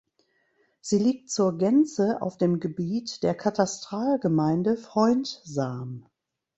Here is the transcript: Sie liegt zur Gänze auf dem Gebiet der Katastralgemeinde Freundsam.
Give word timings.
Sie 0.81 0.97
liegt 0.97 1.29
zur 1.29 1.59
Gänze 1.59 2.23
auf 2.23 2.37
dem 2.39 2.59
Gebiet 2.59 3.21
der 3.21 3.35
Katastralgemeinde 3.35 4.75
Freundsam. 4.75 6.07